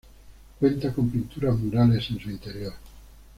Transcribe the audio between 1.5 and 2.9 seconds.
murales en su interior.